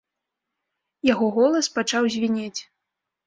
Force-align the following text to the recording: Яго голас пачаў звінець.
Яго 1.09 1.25
голас 1.35 1.69
пачаў 1.77 2.03
звінець. 2.17 2.61